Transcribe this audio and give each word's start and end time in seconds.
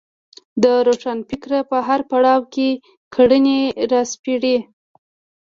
روښانفکر 0.87 1.51
په 1.69 1.77
هر 1.87 1.99
پړاو 2.09 2.41
کې 2.53 2.69
کړنې 3.13 3.59
راسپړي 3.91 4.57